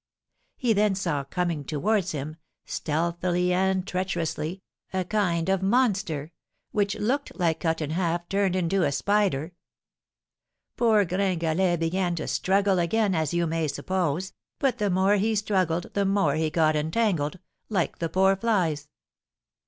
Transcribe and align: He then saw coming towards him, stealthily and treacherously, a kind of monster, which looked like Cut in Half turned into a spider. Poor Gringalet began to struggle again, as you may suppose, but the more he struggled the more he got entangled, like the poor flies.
He 0.57 0.73
then 0.73 0.95
saw 0.95 1.23
coming 1.25 1.63
towards 1.63 2.11
him, 2.11 2.37
stealthily 2.65 3.53
and 3.53 3.85
treacherously, 3.85 4.63
a 4.91 5.05
kind 5.05 5.47
of 5.47 5.61
monster, 5.61 6.31
which 6.71 6.95
looked 6.95 7.35
like 7.37 7.59
Cut 7.59 7.81
in 7.81 7.91
Half 7.91 8.27
turned 8.27 8.55
into 8.55 8.81
a 8.81 8.91
spider. 8.91 9.53
Poor 10.75 11.05
Gringalet 11.05 11.77
began 11.79 12.15
to 12.15 12.27
struggle 12.27 12.79
again, 12.79 13.13
as 13.13 13.31
you 13.31 13.45
may 13.45 13.67
suppose, 13.67 14.33
but 14.57 14.79
the 14.79 14.89
more 14.89 15.17
he 15.17 15.35
struggled 15.35 15.93
the 15.93 16.05
more 16.05 16.33
he 16.33 16.49
got 16.49 16.75
entangled, 16.75 17.37
like 17.69 17.99
the 17.99 18.09
poor 18.09 18.35
flies. 18.35 18.87